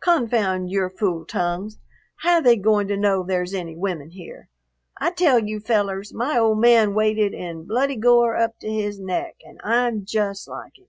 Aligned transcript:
"Confound 0.00 0.72
your 0.72 0.90
fool 0.90 1.24
tongues, 1.24 1.78
how 2.16 2.40
they 2.40 2.56
goin' 2.56 2.88
to 2.88 2.96
know 2.96 3.22
there's 3.22 3.54
any 3.54 3.76
women 3.76 4.10
here? 4.10 4.48
I 5.00 5.12
tell 5.12 5.38
you, 5.38 5.60
fellers, 5.60 6.12
my 6.12 6.36
old 6.36 6.58
man 6.58 6.92
waded 6.92 7.32
in 7.32 7.66
bloody 7.66 7.94
gore 7.94 8.36
up 8.36 8.58
to 8.62 8.68
his 8.68 8.98
neck 8.98 9.36
and 9.44 9.60
I'm 9.62 10.04
just 10.04 10.48
like 10.48 10.76
him." 10.76 10.86